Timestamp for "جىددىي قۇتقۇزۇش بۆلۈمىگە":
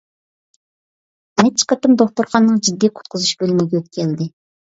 2.69-3.79